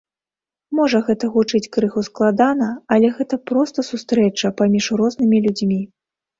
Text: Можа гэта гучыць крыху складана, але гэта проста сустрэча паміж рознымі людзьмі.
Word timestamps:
Можа 0.77 1.01
гэта 1.09 1.29
гучыць 1.35 1.61
крыху 1.77 2.01
складана, 2.09 2.71
але 2.97 3.13
гэта 3.19 3.41
проста 3.53 3.87
сустрэча 3.93 4.55
паміж 4.65 4.91
рознымі 5.05 5.37
людзьмі. 5.49 5.83